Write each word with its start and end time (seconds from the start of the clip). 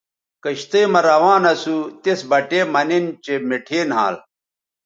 کشتئ 0.43 0.83
مہ 0.91 0.99
روان 1.07 1.43
اسو 1.51 1.77
تس 2.03 2.19
بٹے 2.29 2.59
مہ 2.73 2.81
نِن 2.87 3.05
چہء 3.23 3.41
مٹھے 3.49 3.79
نھال 3.89 4.15